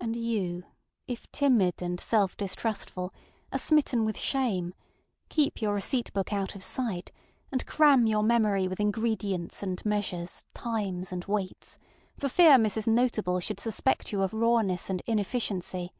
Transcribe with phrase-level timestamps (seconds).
[0.00, 0.64] ŌĆØ And you,
[1.08, 3.12] if timid and self distrustful,
[3.52, 4.74] are smitten with shame,
[5.28, 7.10] keep your receipt book out of sight,
[7.50, 11.78] and cram your memory with ingredients and measures, times and weights,
[12.16, 12.86] for fear Mrs.
[12.86, 15.92] Notable should suspect you of rawness and inefficiency.